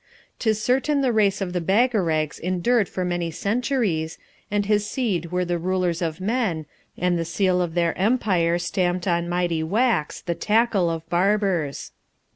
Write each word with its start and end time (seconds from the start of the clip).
'Tis 0.39 0.59
certain 0.59 1.01
the 1.01 1.13
race 1.13 1.41
of 1.41 1.53
the 1.53 1.61
Bagarags 1.61 2.39
endured 2.39 2.89
for 2.89 3.05
many 3.05 3.29
centuries, 3.29 4.17
and 4.49 4.65
his 4.65 4.83
seed 4.89 5.27
were 5.31 5.45
the 5.45 5.59
rulers 5.59 6.01
of 6.01 6.19
men, 6.19 6.65
and 6.97 7.19
the 7.19 7.23
seal 7.23 7.61
of 7.61 7.75
their 7.75 7.95
empire 7.95 8.57
stamped 8.57 9.07
on 9.07 9.29
mighty 9.29 9.61
wax 9.61 10.19
the 10.19 10.33
Tackle 10.33 10.89
of 10.89 11.07
Barbers. 11.11 11.91